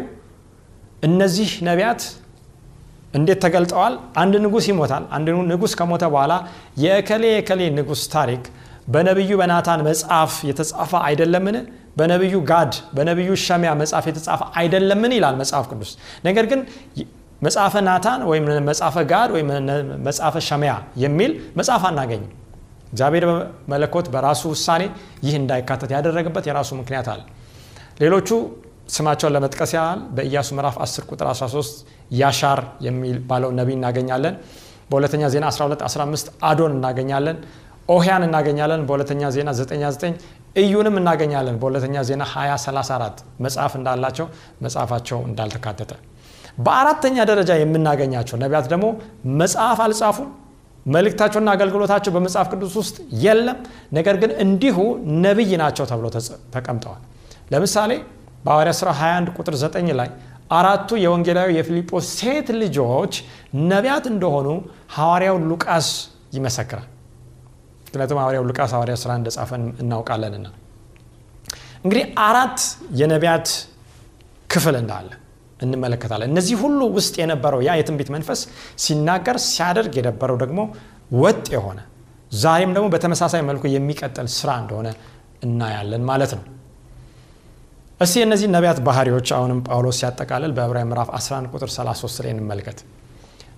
እነዚህ 1.02 1.50
ነቢያት 1.68 2.02
እንዴት 3.14 3.38
ተገልጠዋል? 3.44 3.94
አንድ 4.22 4.34
ንጉሥ 4.44 4.64
ይሞታል። 4.70 5.04
አንድ 5.16 5.28
ንጉሥ 5.50 5.72
ከሞተ 5.78 6.04
በኋላ 6.12 6.32
የእከሌ 6.82 7.24
የእከሌ 7.32 7.60
ንጉሥ 7.78 8.02
ታሪክ 8.14 8.42
በነቢዩ 8.92 9.30
በናታን 9.40 9.80
መጽሐፍ 9.88 10.32
የተጻፈ 10.48 10.92
አይደለምን? 11.06 11.56
በነቢዩ 11.98 12.34
ጋድ 12.50 12.72
በነቢዩ 12.96 13.30
ሸሚያ 13.46 13.70
መጽሐፍ 13.80 14.04
የተጻፈ 14.10 14.40
አይደለምን? 14.58 15.12
ይላል 15.18 15.34
መጽሐፍ 15.42 15.64
ቅዱስ። 15.72 15.90
ነገር 16.26 16.44
ግን 16.50 16.60
መጽሐፈ 17.42 17.74
ናታን 17.88 18.20
ወይም 18.30 18.44
መጽሐፈ 18.68 18.96
ጋድ 19.12 19.30
ወይም 19.34 19.48
መጽሐፈ 20.06 20.34
ሸሚያ 20.48 20.72
የሚል 21.04 21.30
መጽሐፍ 21.58 21.82
አናገኝም። 21.90 22.30
እግዚአብሔር 22.92 23.24
በመለኮት 23.28 24.06
በራሱ 24.14 24.42
ውሳኔ 24.52 24.82
ይህ 25.26 25.34
እንዳይካተት 25.40 25.90
ያደረገበት 25.96 26.44
የራሱ 26.48 26.70
ምክንያት 26.80 27.08
አለ። 27.12 27.20
ሌሎቹ 28.02 28.28
ስማቸውን 28.90 29.32
ለመጥቀስ 29.34 29.72
ያህል 29.76 30.00
በኢያሱ 30.16 30.48
ምዕራፍ 30.56 30.76
10 30.84 31.08
ቁጥር 31.10 31.26
13 31.32 31.80
ያሻር 32.20 32.60
የሚባለው 32.86 33.50
ነቢይ 33.58 33.76
እናገኛለን። 33.78 34.34
በሁለተኛ 34.90 35.24
ዜና 35.34 35.46
12 35.52 35.82
15 35.88 36.30
አዶን 36.48 36.72
እናገኛለን። 36.76 37.36
ኦህያን 37.88 38.22
እናገኛለን። 38.26 38.80
በሁለተኛ 38.88 39.22
ዜና 39.36 39.50
99 39.54 40.16
እዩንም 40.56 40.94
እናገኛለን። 41.00 41.56
በሁለተኛ 41.62 41.96
ዜና 42.08 42.22
20 42.32 42.56
34 42.64 43.16
መጽሐፍ 43.46 43.72
እንዳላቸው 43.78 44.26
መጽሐፋቸው 44.64 45.18
እንዳልተካተተ። 45.28 45.92
በአራተኛ 46.58 47.16
ደረጃ 47.30 47.50
የምናገኛቸው 47.60 48.36
ነቢያት 48.42 48.66
ደግሞ 48.72 48.86
መጽሐፍ 49.40 49.80
አልጻፉም። 49.86 50.30
መልእክታቸውና 50.86 51.48
አገልግሎታቸው 51.56 52.12
በመጽሐፍ 52.14 52.46
ቅዱስ 52.52 52.74
ውስጥ 52.80 52.96
የለም። 53.24 53.58
ነገር 53.92 54.16
ግን 54.22 54.30
እንዲሁ 54.44 54.76
ነቢይ 55.24 55.52
ናቸው 55.62 55.84
ተብሎ 55.90 56.06
ተቀምጠዋል። 56.54 57.02
ለምሳሌ 57.52 57.92
በሐዋርያ 58.44 58.72
ሥራ 58.78 58.88
21 58.98 59.34
ቁጥር 59.38 59.54
9 59.62 59.96
ላይ 60.00 60.08
አራቱ 60.50 60.90
የወንጌላዊ 61.02 61.50
የፊልጶስ 61.56 62.06
ሴት 62.18 62.48
ልጆች 62.62 63.12
ነቢያት 63.70 64.06
እንደሆኑ 64.12 64.48
ሐዋርያው 64.96 65.36
ሉቃስ 65.50 65.88
ይመሰክራል። 66.36 66.86
ምክንያቱም 67.86 68.18
ሐዋርያው 68.22 68.44
ሉቃስ 68.48 68.72
ሐዋርያ 68.76 68.96
ሥራ 69.02 69.12
እንደጻፈን 69.20 69.62
እናውቃለንና። 69.82 70.46
እንግዲህ 71.84 72.04
አራት 72.26 72.58
የነቢያት 73.00 73.48
ክፍል 74.50 74.76
እንዳለ 74.80 75.08
እንመለከታለን። 75.60 76.28
እነዚህ 76.32 76.56
ሁሉ 76.62 76.80
ውስጥ 76.96 77.14
የነበረው 77.22 77.60
ያ 77.66 77.72
የትንቢት 77.78 78.10
መንፈስ 78.14 78.40
ሲናገር 78.84 79.36
ሲያደርግ 79.46 79.94
የነበረው 80.00 80.36
ደግሞ 80.42 80.60
ወጥ 81.16 81.44
የሆነ 81.56 81.80
ዛሬም 82.36 82.72
ደግሞ 82.76 82.86
በተመሳሳይ 82.94 83.42
መልኩ 83.48 83.64
የሚቀጥል 83.72 84.28
ስራ 84.36 84.50
እንደሆነ 84.62 84.88
እናያለን 85.42 86.02
ማለት 86.10 86.32
ነው። 86.38 86.44
እስቲ 88.00 88.14
የእነዚህ 88.20 88.48
ነቢያት 88.54 88.78
ባህሪዎች 88.86 89.28
አሁንም 89.36 89.58
ጳውሎስ 89.66 89.96
ሲያጠቃልል 90.00 90.52
በዕብራውያን 90.56 90.88
ምዕራፍ 90.90 91.08
11 91.16 91.48
ቁጥር 91.54 91.70
33 91.72 92.20
ላይ 92.24 92.30
እንመልከት። 92.34 92.78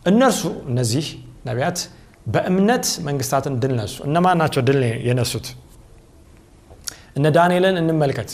እነርሱ 0.07 0.41
እነዚህ 0.71 1.07
ነቢያት 1.49 1.79
በእምነት 2.27 2.87
መንግስታትን 3.09 3.55
ድል 3.63 3.73
ነሱ። 3.79 3.95
እነማን 4.09 4.37
ናቸው 4.43 4.63
ድል 4.69 4.79
የነሱት? 5.09 5.47
እነ 7.17 7.27
ዳንኤልን 7.37 7.77
እንመልከት። 7.83 8.31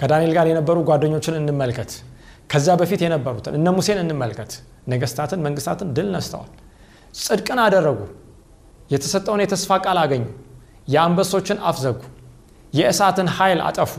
ከዳንኤል 0.00 0.32
ጋር 0.36 0.46
የነበሩ 0.50 0.76
ጓደኞችን 0.88 1.34
እንመልከት። 1.40 1.90
ከዛ 2.50 2.68
በፊት 2.80 3.00
የነበሩትን 3.06 3.54
እነ 3.58 3.68
ሙሴን 3.76 3.98
እንመልከት። 4.04 4.52
ነገስታትን 4.92 5.40
መንግስታትን 5.46 5.88
ድል 5.96 6.08
ነስተዋል። 6.14 6.50
ጽድቅን 7.18 7.60
አደረጉ። 7.64 8.00
የተሰጠውን 8.90 9.40
የተስፋ 9.44 9.70
ቃል 9.84 9.98
አገኙ። 10.02 10.24
የአንበሶችን 10.88 11.58
አፍ 11.68 11.76
ዘጉ። 11.84 12.00
የእሳትን 12.72 13.28
ኃይል 13.36 13.60
አጠፉ። 13.68 13.94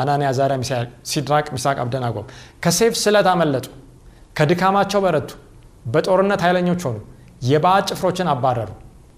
አናንያ፣ 0.00 0.28
ሚሳኤል፣ 0.62 0.88
ሲድራቅ፣ 1.10 1.46
ሚሳቅ፣ 1.54 1.76
አብደናጎም 1.84 2.26
ከሴፍ 2.64 2.94
ስለት 3.02 3.28
አመለጡ። 3.32 3.66
ከድካማቸው 4.36 5.00
በረቱ። 5.04 5.30
በጦርነት 5.86 6.40
ኃይለኞች 6.44 6.82
ሆኑ። 6.86 6.96
የባዕድ 7.42 7.84
ጭፍሮችን 7.90 8.28
አባረሩ። 8.32 8.70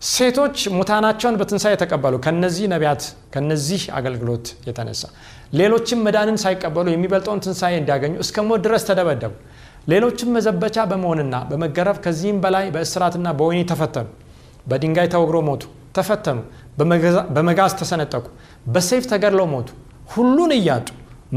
ሴቶች 0.09 0.57
ሙታናቸውን 0.77 1.37
በትንሣኤ 1.41 1.73
የተቀበሉ 1.75 2.15
ከነዚህ 2.25 2.65
ነቢያት 2.73 3.03
ከነዚህ 3.35 3.83
አገልግሎት 3.99 4.47
የተነሳ 4.69 5.03
ሌሎችም 5.55 6.01
መዳንን 6.07 6.39
ሳይቀበሉ 6.43 6.87
የሚበልጠውን 6.93 7.43
ትንሣኤ 7.45 7.75
እንዲያገኙ 7.81 8.15
እስከ 8.25 8.45
ሞት 8.49 8.61
ድረስ 8.67 8.83
ተደበደቡ። 8.89 9.33
ሌሎችም 9.89 10.33
መዘበቻ 10.37 10.77
በመሆንና 10.91 11.37
በመገረፍ 11.51 11.99
ከዚህም 12.05 12.41
በላይ 12.45 12.67
በእስራትና 12.75 13.29
በወህኒ 13.39 13.61
ተፈተኑ። 13.71 14.09
በድንጋይ 14.67 15.09
ተወግሮ 15.15 15.39
ሞቱ፣ 15.49 15.63
ተፈተኑ። 15.97 16.39
በመጋዝ 17.37 17.73
ተሰነጠቁ፣ 17.81 18.25
በሰይፍ 18.67 19.07
ተገድለው 19.13 19.49
ሞቱ። 19.55 19.69
ሁሉን 20.13 20.53
እያጡ 20.59 20.89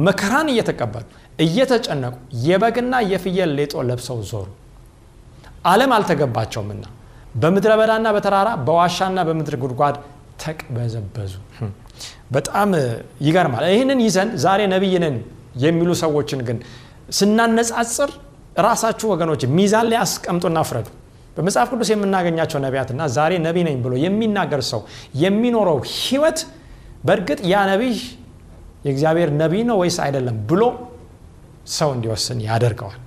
መከራን 0.06 0.48
እየተቀበሉ 0.54 1.04
እየተጨነቁ 1.46 2.14
የበግና 2.46 2.96
የፍየል 3.12 3.52
ሌጦ 3.60 3.74
ለብሰው 3.90 4.20
ዞሩ። 4.30 4.48
ዓለም 5.70 5.92
አልተገባቸውምና 5.96 6.84
በምድረ 7.36 7.72
በዳና 7.80 8.08
በተራራ 8.16 8.50
በዋሻና 8.68 9.20
በምድር 9.28 9.56
ጉድጓድ 9.64 9.96
ተቅበዘበዙ። 10.44 11.34
በጣም 12.36 12.70
ይገርማል። 13.26 13.64
ይህንን 13.74 14.00
ይዘን 14.06 14.30
ዛሬ 14.44 14.62
ነቢይ 14.74 14.96
የሚሉ 15.64 15.90
ሰዎችን 16.04 16.40
ግን 16.48 16.58
ስናነጻጽር 17.18 18.10
ራሳችሁ 18.66 19.08
ወገኖች 19.14 19.42
ሚዛን 19.58 19.88
ላይ 19.92 20.00
አስቀምጡና 20.04 20.60
ፍረዱ። 20.70 20.88
በመጽሐፍ 21.38 21.70
ቅዱስ 21.74 21.90
የምናገኛቸው 21.94 22.60
ነቢያትና 22.66 23.02
ዛሬ 23.16 23.32
ነቢይ 23.46 23.64
ነኝ 23.68 23.78
ብሎ 23.86 23.94
የሚናገር 24.04 24.62
ሰው 24.70 24.82
የሚኖረው 25.24 25.80
ሕይወት 25.96 26.40
በእርግጥ 27.08 27.40
ያ 27.52 27.64
ነቢይ 27.72 27.96
የእግዚአብሔር 28.86 29.30
ነቢይ 29.42 29.64
ነው 29.70 29.78
ወይስ 29.82 29.98
አይደለም 30.06 30.38
ብሎ 30.50 30.64
ሰው 31.76 31.90
እንዲወስን 31.96 32.40
ያደርገዋል። 32.48 33.00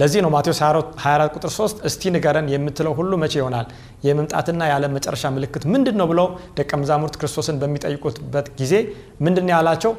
ለዚህ 0.00 0.20
ነው 0.24 0.30
ማቴዎስ 0.34 0.58
24 0.62 1.28
ቁጥር 1.36 1.50
3 1.52 1.78
እስቲ 1.88 2.10
ንገረን 2.14 2.46
የምትለው 2.52 2.92
ሁሉ 2.98 3.12
መቼ 3.22 3.34
ይሆናል? 3.40 3.66
የመምጣትና 4.06 4.60
የዓለም 4.68 4.92
መጨረሻ 4.96 5.24
ምልክት 5.36 5.62
ምንድን 5.72 5.96
ነው 6.00 6.06
ብለው 6.10 6.26
ደቀ 6.58 6.70
መዛሙርት 6.82 7.14
ክርስቶስን 7.20 7.56
በሚጠይቁበት 7.62 8.48
ጊዜ 8.60 8.72
ምንድን 9.24 9.48
ያላቸው? 9.54 9.92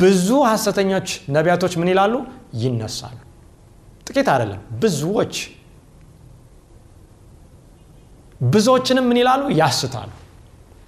ብዙ 0.00 0.28
ሐሰተኞች 0.50 1.08
ነቢያቶች 1.36 1.74
ምን 1.80 1.90
ይላሉ? 1.92 2.14
ይነሳሉ። 2.62 3.16
ጥቂት 4.06 4.28
አይደለም፣ 4.34 4.62
ብዙዎች። 4.82 5.34
ብዙዎችንም 8.50 9.06
ምን 9.10 9.18
ይላሉ? 9.22 9.42
ያስታሉ 9.58 10.10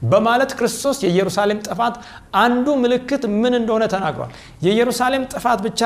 በማለት 0.02 0.50
ክርስቶስ 0.58 0.98
የኢየሩሳሌም 1.04 1.58
ጥፋት 1.66 1.94
አንዱ 2.42 2.66
ምልክት 2.82 3.22
ምን 3.42 3.54
እንደሆነ 3.60 3.84
ተናግሯል። 3.94 4.30
የኢየሩሳሌም 4.66 5.24
ጥፋት 5.34 5.60
ብቻ 5.66 5.82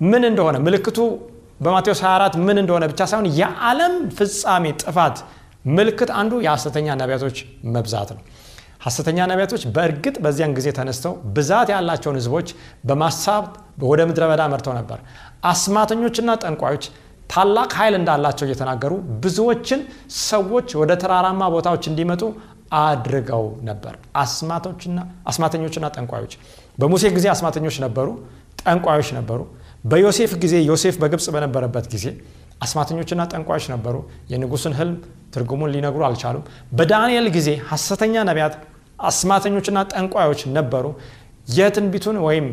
ምን 0.00 0.24
እንደሆነ 0.30 0.56
ምልክቱ 0.66 0.98
በማቴዎስ 1.60 2.00
24 2.04 2.36
ምን 2.46 2.56
እንደሆነ 2.62 2.84
ብቻ 2.90 3.00
ሳይሆን 3.10 3.26
የዓለም 3.38 3.94
ፍጻሜ 4.18 4.64
ጥፋት 4.82 5.16
ምልክት 5.70 6.10
አንዱ 6.20 6.32
የሐሰተኛ 6.44 6.86
ነቢያቶች 7.00 7.38
መብዛት 7.74 8.10
ነው። 8.16 8.22
ሐሰተኛ 8.84 9.18
ነቢያቶች 9.30 9.62
በእርግጥ 9.76 10.16
በዚያን 10.24 10.52
ጊዜ 10.58 10.68
ተነስተው 10.76 11.14
ብዛት 11.36 11.68
ያላቸውን 11.74 12.18
ህዝቦች 12.20 12.48
በማሳብ 12.88 13.44
ወደ 13.84 14.00
ምድረ 14.08 14.24
በዳ 14.30 14.42
መርተው 14.52 14.74
ነበር። 14.78 14.98
አስማተኞችና 15.52 16.30
ጠንቋዮች 16.44 16.84
ታላቅ 17.30 17.70
ኃይል 17.78 17.94
እንዳላቸው 17.98 18.44
እየተናገሩ 18.46 18.92
ብዙዎችን 19.24 19.80
ሰዎች 20.24 20.68
ወደ 20.80 20.92
ተራራማ 21.02 21.42
ቦታዎች 21.54 21.84
እንዲመጡ 21.90 22.22
አድርገው 22.80 23.44
ነበር። 23.68 23.94
አስማተኞችና 25.26 25.86
ጠንቋዮች 25.96 26.32
በሙሴ 26.78 27.04
ጊዜ 27.16 27.26
አስማተኞች 27.34 27.76
ነበሩ፣ 27.84 28.08
ጠንቋዮች 28.62 29.10
ነበሩ። 29.18 29.40
በዮሴፍ 29.84 30.32
ጊዜ 30.42 30.54
ዮሴፍ 30.68 30.96
በግብፅ 31.02 31.26
በነበረበት 31.34 31.86
ጊዜ 31.92 32.06
አስማተኞችና 32.60 33.22
ጠንቋዮች 33.32 33.66
ነበሩ። 33.74 33.96
የንጉሥን 34.32 34.74
ህልም 34.78 34.96
ትርጉሙን 35.34 35.70
ሊነግሩ 35.74 36.02
አልቻሉም። 36.08 36.44
በዳንኤል 36.78 37.26
ጊዜ 37.36 37.48
ሐሰተኛ 37.70 38.24
ነቢያት፣ 38.30 38.54
አስማተኞችና 39.08 39.78
ጠንቋዮች 39.92 40.40
ነበሩ። 40.56 40.86
የትንቢቱን 41.58 42.16
ወይም 42.26 42.46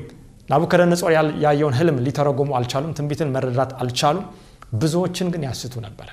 ናቡከደነጾር 0.49 1.11
ያየውን 1.45 1.75
ህልም 1.79 1.95
ሊተረጉሙ 2.05 2.49
አልቻሉም። 2.57 2.91
ትንቢትን 2.97 3.31
መረዳት 3.35 3.71
አልቻሉም። 3.81 4.25
ብዙዎችን 4.75 5.27
ግን 5.33 5.43
ያስቱ 5.47 5.75
ነበረ። 5.85 6.09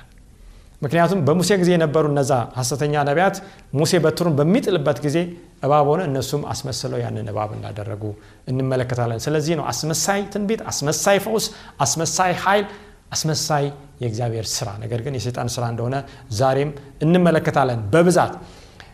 ምክንያቱም 0.81 1.19
በሙሴ 1.27 1.49
ጊዜ 1.61 1.69
የነበሩ 1.73 2.05
እነዛ 2.11 2.31
ሐሰተኛ 2.57 2.93
ነቢያት 3.09 3.35
ሙሴ 3.73 3.91
በትሩን 4.03 4.33
በሚጥልበት 4.39 4.97
ጊዜ 5.05 5.17
እባብ 5.65 5.85
ሆነ፣ 5.91 6.01
እነሱም 6.09 6.41
አስመስለው 6.53 6.99
ያንን 7.03 7.27
እባብ 7.31 7.51
እንዳደረጉ 7.57 8.03
እንመለከታለን። 8.51 9.21
ስለዚህ 9.25 9.53
ነው 9.59 9.65
አስመሳይ 9.71 10.21
ትንቢት፣ 10.33 10.61
አስመሳይ 10.71 11.19
ፈውስ፣ 11.25 11.45
አስመሳይ 11.85 12.33
ኃይል፣ 12.43 12.65
አስመሳይ 13.11 13.65
የእግዚአብሔር 14.01 14.45
ስራ 14.53 14.69
ነገር 14.83 14.99
ግን 15.05 15.13
የሰይጣን 15.17 15.49
ስራ 15.55 15.63
እንደሆነ 15.73 15.95
ዛሬም 16.33 16.69
እንመለከታለን 17.05 17.79
በብዛት። 17.93 18.33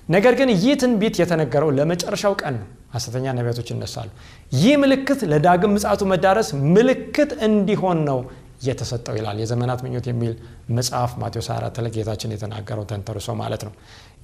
ነገር 0.10 0.34
ግን 0.39 0.50
ይህ 0.56 0.74
ትንቢት 0.82 1.16
የተነገረው 1.22 1.70
ለመጨረሻው 1.78 2.34
ቀን 2.42 2.56
ነው። 2.60 2.68
ሐሰተኛ 2.94 3.25
ነቢያቶች 3.38 3.68
ይነሳሉ። 3.72 4.08
ይህ 4.54 4.74
ምልክት 4.84 5.20
ለዳግም 5.32 5.74
ምጽአቱ 5.75 6.01
መዳረስ 6.12 6.48
ምልክት 6.75 7.32
እንዲሆን 7.48 8.00
ነው 8.08 8.20
የተሰጠው 8.62 9.16
ይላል 9.18 9.38
የዘመናት 9.42 9.80
ምኞት 9.86 10.06
የሚል 10.10 10.32
መጽሐፍ 10.78 11.12
ማቴዎስ 11.22 11.48
24 11.51 11.80
ላይ 11.84 11.92
ጌታችን 11.96 12.34
የተናገረው 12.36 12.86
ተንተርሶ 12.89 13.36
ማለት 13.42 13.62
ነው። 13.68 13.74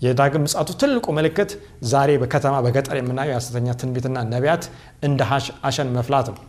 የዳግም 0.02 0.44
ምጽአቱ 0.46 0.70
ትልቁ 0.82 1.06
ምልክት 1.18 1.52
ዛሬ 1.92 2.12
በከተማ 2.22 2.56
በገጠር 2.66 2.98
የምናየው 3.00 3.34
የሐሰተኛ 3.34 3.76
ትንቢትና 3.82 4.18
ነቢያት 4.34 4.66
እንደ 5.08 5.22
አሸን 5.70 5.92
መፍላት 5.98 6.30
ነው። 6.34 6.42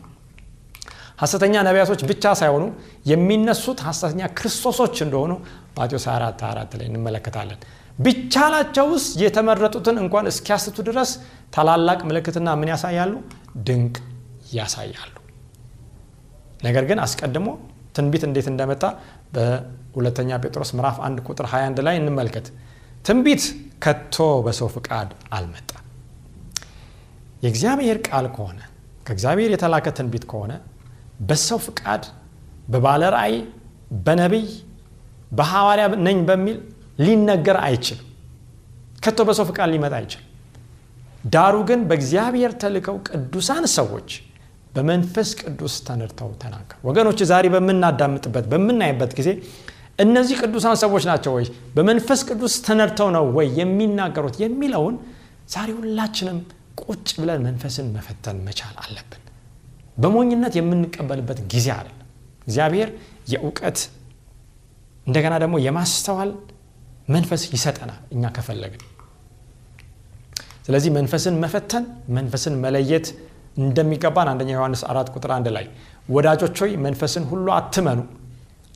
ሐሰተኛ 1.20 1.54
ነቢያቶች 1.66 2.00
ብቻ 2.10 2.24
ሳይሆኑ 2.40 2.64
የሚነሱት 3.10 3.78
ሐሰተኛ 3.86 4.22
ክርስቶሶች 4.38 4.96
እንደሆኑ 5.06 5.32
ማቴዎስ 5.78 6.06
24 6.10 6.42
24 6.46 6.76
ላይ 6.80 6.86
እንመለከታለን። 6.90 7.60
ቢቻላቸውስ 7.98 9.04
የተመረጡትን 9.22 9.96
እንኳን 10.02 10.26
እስኪያስቱ 10.32 10.76
ድረስ 10.88 11.10
ታላላቅ 11.54 12.00
ምልክትና 12.08 12.48
ምን 12.60 12.70
ያሳያሉ? 12.72 13.12
ድንቅ 13.66 13.94
ያሳያሉ። 14.54 15.12
ነገር 16.62 16.84
ግን 16.90 16.98
አስቀድሞ 17.04 17.48
ትንቢት 17.96 18.22
እንዴት 18.28 18.46
እንደመጣ 18.52 18.82
በሁለተኛ 19.34 20.30
ጴጥሮስ 20.44 20.70
ምዕራፍ 20.76 20.96
1 21.04 21.22
ቁጥር 21.26 21.46
21 21.50 21.82
ላይ 21.86 21.96
እንመልከት። 22.00 22.46
ትንቢት 23.04 23.42
ከቶ 23.84 24.16
በሰው 24.46 24.68
ፍቃድ 24.74 25.08
አልመጣም። 25.32 25.82
የእግዚአብሔር 27.44 27.98
ቃል 28.08 28.26
ከሆነ 28.36 28.60
ከእግዚአብሔር 29.06 29.50
የተላከ 29.54 29.86
ትንቢት 29.98 30.24
ከሆነ 30.30 30.52
በሰው 31.28 31.58
ፍቃድ 31.66 32.04
በባለ 32.72 33.02
ራእይ 33.14 33.36
በነቢይ 34.06 34.46
በሐዋርያ 35.32 35.84
ነኝ 36.06 36.18
በሚል 36.28 36.56
ሊነገር 37.00 37.56
አይችልም። 37.66 38.06
ከቶ 39.04 39.20
በሰው 39.28 39.46
ፍቃድ 39.50 39.68
ሊመጣ 39.74 39.94
አይችልም። 39.98 40.22
ዳሩ 41.34 41.54
ግን 41.68 41.80
በእግዚአብሔር 41.88 42.52
ተልከው 42.62 42.96
ቅዱሳን 43.08 43.64
ሰዎች 43.76 44.10
በመንፈስ 44.76 45.28
ቅዱስ 45.40 45.74
ተነድተው 45.86 46.30
ተናገሩ። 46.42 46.78
ወገኖች 46.88 47.20
ዛሬ 47.30 47.46
በምናዳምጥበት 47.54 48.46
በምናይበት 48.52 49.12
ጊዜ 49.18 49.28
እነዚህ 49.98 50.36
ቅዱሳን 50.42 50.76
ሰዎች 50.82 51.04
ናቸው 51.10 51.32
ወይ 51.36 51.46
በመንፈስ 51.76 52.20
ቅዱስ 52.28 52.54
ተነድተው 52.66 53.08
ነው 53.16 53.24
ወይ 53.36 53.46
የሚናገሩት 53.60 54.36
የሚለውን 54.42 54.96
ዛሬ 55.54 55.68
ሁላችንም 55.78 56.38
ቁጭ 56.82 57.08
ብለን 57.20 57.40
መንፈስን 57.46 57.86
መፈተን 57.94 58.38
መቻል 58.46 58.74
አለብን። 58.82 59.22
በሞኝነት 60.02 60.54
የምንቀበልበት 60.58 61.38
ጊዜ 61.52 61.68
አይደለም። 61.76 62.02
እግዚአብሔር 62.46 62.88
የእውቀት 63.32 63.78
እንደገና 65.06 65.34
ደግሞ 65.42 65.56
የማስተዋል 65.66 66.30
መንፈስ 67.08 67.42
ይሰጠናል 67.54 68.00
እኛ 68.14 68.32
ከፈለግን። 68.36 68.82
ስለዚህ 70.66 70.90
መንፈስን 70.96 71.34
መፈተን 71.42 71.84
መንፈስን 72.16 72.54
መለየት 72.64 73.06
እንደሚገባን 73.56 74.28
አንደኛ 74.32 74.50
ዮሐንስ 74.56 74.82
አራት 74.90 75.08
ቁጥር 75.14 75.30
አንድ 75.36 75.46
ላይ 75.56 75.66
ወዳጆች 76.08 76.56
ሆይ 76.62 76.72
መንፈስን 76.86 77.24
ሁሉ 77.30 77.46
አትመኑ፣ 77.56 78.00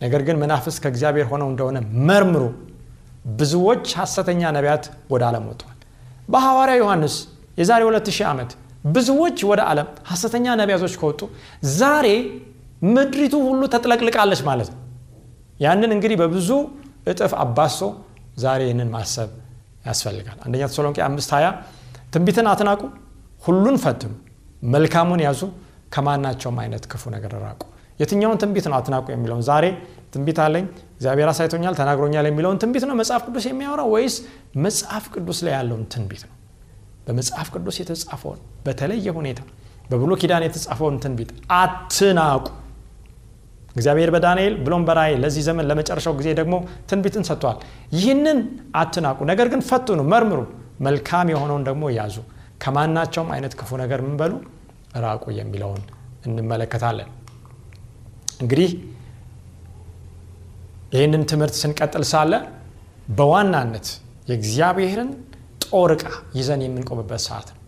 ነገር 0.01 0.23
ግን 0.27 0.37
መናፍስ 0.43 0.77
ከእግዚአብሔር 0.83 1.27
ሆነው 1.33 1.49
እንደሆነ 1.53 1.79
መርምሩ። 2.09 2.45
ብዙዎች 3.38 3.87
ሐሰተኛ 4.01 4.43
ነቢያት 4.57 4.85
ወደ 5.12 5.23
ዓለም 5.29 5.45
ወጥተዋል። 5.51 5.77
በሐዋርያ 6.33 6.75
ዮሐንስ 6.83 7.14
የዛሬ 7.59 7.83
2000 7.88 8.23
ዓመት 8.31 8.51
ብዙዎች 8.88 9.38
ወደ 9.51 9.61
ዓለም 9.71 9.88
ሐሰተኛ 10.11 10.47
ነቢያቶች 10.61 10.95
ከወጡ 11.01 11.21
ዛሬ 11.75 12.07
ምድሪቱ 12.90 13.35
ሁሉ 13.49 13.62
ተጥለቅልቃለች 13.75 14.40
ማለት 14.49 14.69
ነው። 14.73 14.79
ያንን 15.61 15.90
እንግዲህ 15.97 16.16
በብዙ 16.23 16.51
እጥፍ 17.11 17.33
አባሶ 17.45 17.81
ዛሬ 18.38 18.61
ይህንን 18.66 18.88
ማሰብ 18.95 19.31
ያስፈልጋል። 19.87 20.38
አንደኛ 20.45 20.62
ተሰሎንቄ 20.71 20.99
አምስት 21.09 21.31
ሀያ 21.37 21.47
ትንቢትን 22.14 22.47
አትናቁ፣ 22.53 22.81
ሁሉን 23.43 23.77
ፈትኑ፣ 23.85 24.11
መልካሙን 24.62 25.20
ያዙ፣ 25.25 25.40
ከማናቸውም 25.90 26.59
አይነት 26.62 26.85
ክፉ 26.90 27.03
ነገር 27.14 27.33
ራቁ። 27.44 27.61
የትኛውን 28.01 28.38
ትንቢት 28.42 28.66
ነው 28.70 28.77
አትናቁ 28.79 29.07
የሚለውን? 29.12 29.42
ዛሬ 29.42 29.64
ትንቢት 30.12 30.38
አለኝ 30.44 30.64
እግዚአብሔር 30.96 31.29
አሳይቶኛል 31.33 31.75
ተናግሮኛል 31.81 32.27
የሚለውን 32.29 32.59
ትንቢት 32.62 32.85
ነው 32.88 32.94
መጽሐፍ 33.01 33.23
ቅዱስ 33.29 33.44
የሚያወራው 33.49 33.88
ወይስ 33.94 34.14
መጽሐፍ 34.64 35.05
ቅዱስ 35.14 35.38
ላይ 35.46 35.53
ያለውን 35.57 35.85
ትንቢት 35.92 36.23
ነው? 36.29 36.35
በመጽሐፍ 37.07 37.49
ቅዱስ 37.55 37.77
የተጻፈውን 37.81 38.40
በተለየ 38.66 39.07
ሁኔታ 39.18 39.40
በብሎ 39.90 40.12
ኪዳን 40.23 40.42
የተጻፈውን 40.46 40.96
ትንቢት 41.05 41.31
አትናቁ። 41.57 42.44
እግዚአብሔር 43.77 44.11
በዳንኤል 44.14 44.55
ብሎም 44.64 44.83
በራእይ 44.87 45.14
ለዚህ 45.23 45.42
ዘመን 45.49 45.66
ለመጨረሻው 45.70 46.14
ጊዜ 46.20 46.29
ደግሞ 46.38 46.55
ትንቢትን 46.90 47.25
ሰጥቷል። 47.29 47.59
ይህንን 47.94 48.38
አትናቁ፣ 48.75 49.18
ነገር 49.31 49.49
ግን 49.53 49.61
ፈትኑ፣ 49.68 50.01
መርምሩ፣ 50.12 50.40
መልካም 50.81 51.27
የሆነውን 51.33 51.64
ደግሞ 51.68 51.85
ያዙ፣ 51.96 52.16
ከማናቸውም 52.61 53.31
አይነት 53.35 53.53
ክፉ 53.61 53.70
ነገር 53.83 54.01
ምን 54.07 54.14
በሉ 54.20 54.33
ራቁ 55.05 55.25
የሚለውን 55.38 55.83
እንመለከታለን። 56.27 57.11
እንግዲህ 58.40 58.70
ይህንን 60.92 61.23
ትምህርት 61.31 61.55
ስንቀጥል 61.61 62.05
ሳለ 62.11 62.33
በዋናነት 63.18 63.87
የእግዚአብሔርን 64.31 65.11
ጦር 65.64 65.90
ዕቃ 65.96 66.05
ይዘን 66.38 66.62
የምንቆምበት 66.64 67.23
ሰዓት 67.27 67.49
ነው። 67.53 67.59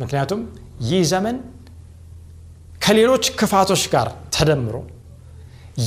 ምክንያቱም 0.00 0.40
ይህ 0.88 1.02
ዘመን 1.12 1.36
ከሌሎች 2.84 3.24
ክፋቶች 3.38 3.82
ጋር 3.94 4.08
ተደምሮ 4.36 4.76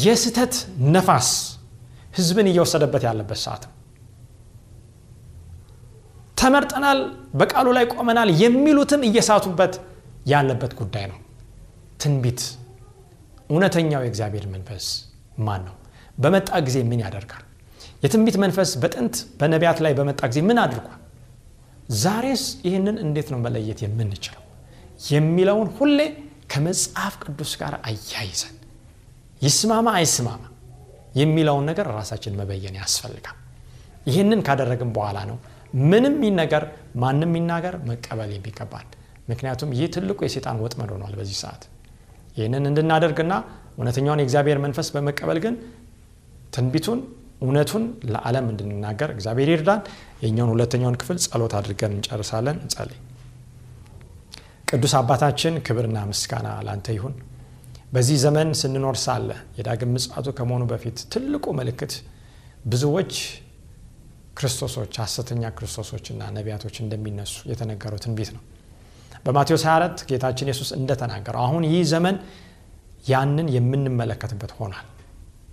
የስተት 0.04 0.56
ነፋስ 0.96 1.30
ህዝብን 2.18 2.48
እየወሰደበት 2.52 3.04
ያለበት 3.08 3.40
ሰዓት 3.44 3.64
ነው። 3.68 3.76
ተመርጠናል፣ 6.42 7.00
በቃሉ 7.40 7.68
ላይ 7.78 7.86
ቆመናል 7.94 8.30
የሚሉትም 8.44 9.02
እየሳቱበት 9.08 9.74
ያለበት 10.32 10.72
ጉዳይ 10.80 11.06
ነው። 11.12 11.20
ትንቢት 12.02 12.42
እውነተኛው 13.50 14.02
የእግዚአብሔር 14.06 14.46
መንፈስ 14.54 14.86
ማን 15.38 15.62
ነው? 15.68 15.76
በመጣ 16.18 16.50
ጊዜ 16.68 16.78
ምን 16.90 17.00
ያደርጋል? 17.06 17.44
የትንቢት 18.04 18.38
መንፈስ 18.44 18.70
በጥንት 18.82 19.16
በነቢያት 19.40 19.80
ላይ 19.86 19.94
በመጣ 20.00 20.22
ጊዜ 20.32 20.40
ምን 20.50 20.60
አድርጓል? 20.64 20.98
ዛሬስ 22.02 22.44
ይህንን 22.68 22.98
እንዴት 23.06 23.28
ነው 23.34 23.40
መለየት 23.46 23.80
የምንችለው 23.86 24.44
የሚለውን 25.10 25.70
ሁሌ 25.78 26.00
ከመጽሐፍ 26.52 27.14
ቅዱስ 27.24 27.52
ጋር 27.62 27.74
አያይዘን 27.90 28.56
ይስማማ 29.42 29.88
አይስማማ 30.00 30.44
የሚለውን 31.16 31.66
ነገር 31.70 31.88
ራሳችን 31.98 32.38
መበየን 32.40 32.76
ያስፈልጋል። 32.82 33.38
ይህንን 34.08 34.40
ካደረግን 34.48 34.90
በኋላ 34.96 35.20
ነው 35.30 35.38
ምንም 35.90 36.16
ይነገር 36.28 36.64
ማንም 36.96 37.32
ይናገር 37.38 37.76
መቀበል 37.90 38.32
የሚገባል። 38.36 38.88
ምክንያቱም 39.30 39.70
ይህ 39.78 39.90
ትልቁ 39.96 40.20
የሴጣን 40.26 40.58
ወጥመድ 40.64 40.90
ሆኗል 40.96 41.14
በዚህ 41.20 41.38
ሰዓት። 41.42 41.64
ይህንን 42.38 42.64
እንድናደርግና 42.70 43.34
እውነተኛውን 43.78 44.22
የእግዚአብሔር 44.22 44.60
መንፈስ 44.66 44.88
በመቀበል 44.96 45.40
ግን 45.46 45.56
ትንቢቱን 46.54 47.00
እውነቱን 47.42 47.84
ለዓለም 48.12 48.46
እንድንናገር 48.52 49.10
እግዚአብሔር 49.16 49.50
ይርዳን። 49.54 49.82
የኛውን 50.24 50.52
ሁለተኛውን 50.54 50.98
ክፍል 51.02 51.18
ጸሎት 51.26 51.54
አድርገን 51.60 51.94
እንጨርሳለን። 51.96 52.58
እንጸልይ። 52.64 53.00
ቅዱስ 54.68 54.94
አባታችን 55.00 55.54
ክብርና 55.66 56.00
ምስጋና 56.10 56.50
ላንተ 56.68 56.88
ይሁን። 56.98 57.16
በዚህ 57.94 58.18
ዘመን 58.24 58.50
ስንኖር 58.60 58.98
ሳለ 59.02 59.30
የዳግም 59.58 59.90
ምጽአቱ 59.96 60.28
ከመሆኑ 60.38 60.64
በፊት 60.70 60.98
ትልቁ 61.14 61.46
ምልክት 61.58 61.94
ብዙዎች 62.66 63.14
ክርስቶሶች 64.38 64.94
ሐሰተኛ 65.02 65.44
ክርስቶሶችና 65.58 66.22
ነቢያቶች 66.38 66.76
እንደሚነሱ 66.84 67.36
የተነገረው 67.52 68.00
ትንቢት 68.04 68.30
ነው። 68.36 68.44
በማቴዎስ 69.26 69.64
24 69.68 70.06
ጌታችን 70.10 70.48
ኢየሱስ 70.50 70.70
እንደተናገረው 70.78 71.42
አሁን 71.46 71.64
ይህ 71.70 71.82
ዘመን 71.92 72.16
ያንን 73.08 73.48
የምንመለከትበት 73.56 74.52
ሆኗል። 74.60 74.88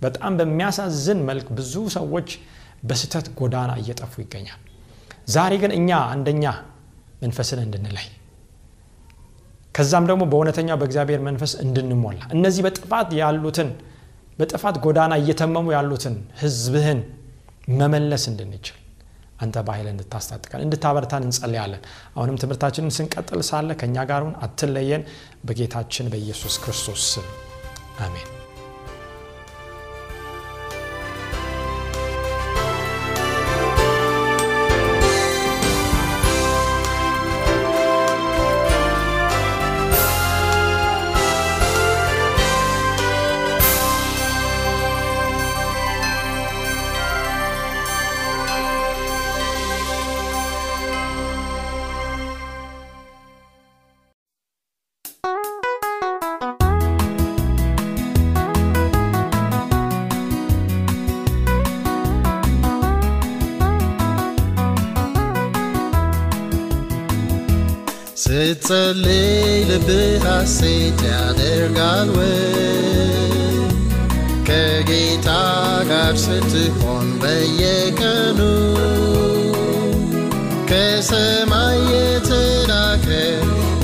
በጣም 0.01 0.33
በሚያሳዝን 0.39 1.19
መልክ 1.29 1.47
ብዙ 1.57 1.75
ሰዎች 1.97 2.29
በስተት 2.83 3.27
ጎዳና 3.39 3.71
እየጠፉ 3.81 4.13
ይገኛል። 4.23 4.59
ዛሬ 5.29 5.53
ግን 5.63 5.71
እኛ 5.79 5.89
አንደኛ 6.13 6.45
መንፈስን 7.23 7.59
እንድንለይ 7.65 8.07
ከዛም 9.75 10.05
ደግሞ 10.09 10.23
በእውነተኛው 10.31 10.77
በእግዚአብሔር 10.81 11.21
መንፈስ 11.27 11.51
እንድንሞላ 11.63 12.21
እነዚህ 12.35 12.61
በጥፋት 12.65 13.09
ያሉትን 13.19 13.69
በጥፋት 14.39 14.75
ጎዳና 14.85 15.13
እየተመሙ 15.21 15.67
ያሉትን 15.75 16.15
ህዝብህን 16.41 16.99
መመለስ 17.77 18.23
እንድንችል 18.27 18.77
አንተ 19.41 19.57
በኃይል 19.67 19.87
እንድታስታጥቀን 19.91 20.63
እንድታበርታን 20.65 21.25
እንጸልያለን። 21.27 21.83
አሁንም 22.15 22.39
ትምህርታችንን 22.41 22.95
ስንቀጥል 22.97 23.41
ሳለ 23.49 23.77
ከእኛ 23.81 24.05
ጋሩን 24.09 24.35
አትለየን። 24.41 25.05
በጌታችን 25.45 26.11
በኢየሱስ 26.13 26.57
ክርስቶስ 26.65 27.05
ስም 27.13 27.27
አሜን 27.99 28.27
ስትጸልይ 68.68 69.28
ልብህ 69.68 70.24
ሐሴት 70.24 70.98
ያደርጋል 71.10 72.08
ወይ? 72.16 72.32
ከጌታ 74.48 75.28
ጋር 75.90 76.14
ስትሆን 76.16 77.06
በየቀኑ 77.22 78.40
ከሰማይ 80.70 81.80
የተላከ 81.92 83.08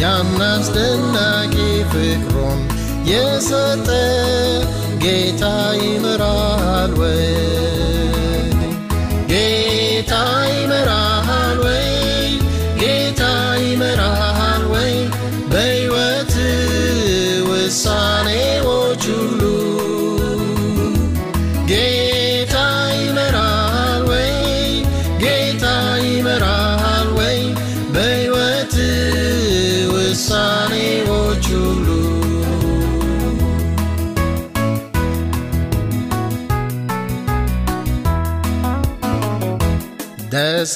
ያን 0.02 0.36
አስደናቂ 0.50 1.54
ፍቅሩን 1.92 2.60
የሰጠ 3.04 3.88
ጌታ 5.04 5.44
ይምራሃል 5.82 6.94
ወይ? 7.00 7.24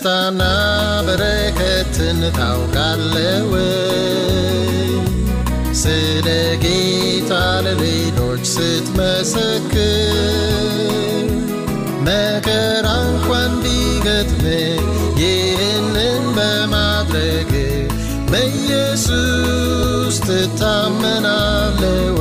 ደስታና 0.02 0.42
በረከትን 1.06 2.20
ታውቃለህ? 2.38 3.50
ስለ 5.82 6.28
ጌታ 6.64 7.32
ለሌሎች 7.66 8.44
ስትመሰክር 8.52 10.14
መከራ 12.08 12.88
እንኳን 13.04 13.52
ቢገጥም 13.64 14.88
ይህንን 15.22 16.24
በማድረግ 16.38 17.52
በኢየሱስ 18.32 20.18
ትታመናለህ 20.28 22.20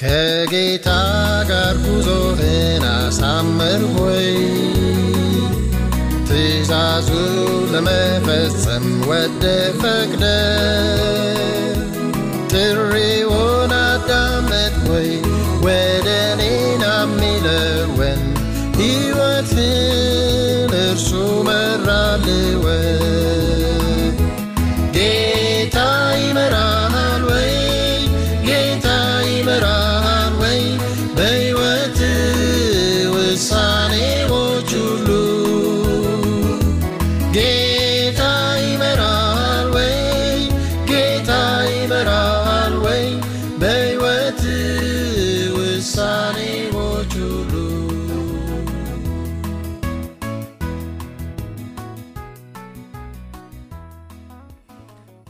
ከጌታ 0.00 0.88
ጋር 1.50 1.76
ጉዞህን 1.84 2.84
አሳምር 2.92 3.82
ሆይ 3.94 4.28
ትእዛዙ 6.28 7.08
ለመፈጸም 7.72 8.86
ወደ 9.10 9.44
ፈቅደ 9.80 10.24
ጥሪውን 12.52 13.72
አዳመጥ 13.82 14.74
ሆይ 14.86 15.10
ወደ 15.66 16.08
እኔና 16.32 16.84
የሚለውን 17.02 18.20
ሕይወትን 18.78 19.70
እርሱ 20.82 21.10
መራልወይ 21.48 22.88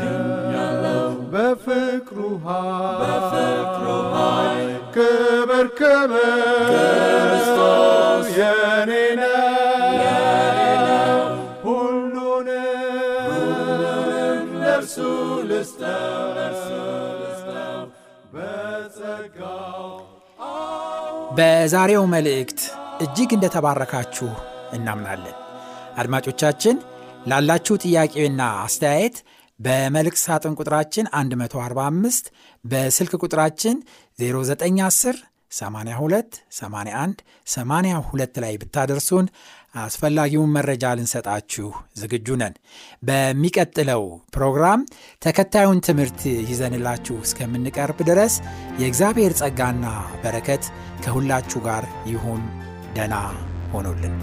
ድኛለሁ 0.00 1.00
በፍቅሩ 1.32 2.18
ኃይል 2.46 3.02
ክብር 4.96 5.66
ክብር 5.78 6.97
በዛሬው 21.38 22.04
መልእክት 22.12 22.60
እጅግ 23.04 23.30
እንደተባረካችሁ 23.34 24.28
እናምናለን። 24.72 25.36
አድማጮቻችን 25.96 26.76
ላላችሁ 27.30 27.74
ጥያቄና 27.84 28.40
አስተያየት 28.64 29.16
በመልእክት 29.60 30.20
ሳጥን 30.24 30.56
ቁጥራችን 30.58 31.06
145 31.14 32.30
በስልክ 32.64 33.14
ቁጥራችን 33.22 33.76
0910 34.18 35.20
82 35.52 36.40
81 36.56 37.22
82 37.48 38.42
ላይ 38.44 38.54
ብታደርሱን 38.62 39.28
አስፈላጊውን 39.74 40.52
መረጃ 40.56 40.84
ልንሰጣችሁ 40.98 41.68
ዝግጁ 42.00 42.36
ነን። 42.40 42.54
በሚቀጥለው 43.08 44.04
ፕሮግራም 44.36 44.80
ተከታዩን 45.22 45.82
ትምህርት 45.88 46.20
ይዘንላችሁ 46.50 47.16
እስከምንቀርብ 47.24 48.00
ድረስ 48.10 48.36
የእግዚአብሔር 48.82 49.34
ጸጋና 49.40 49.84
በረከት 50.24 50.64
ከሁላችሁ 51.04 51.60
ጋር 51.68 51.84
ይሁን። 52.06 52.42
ደና 52.96 53.14
ሆኖልን 53.72 54.16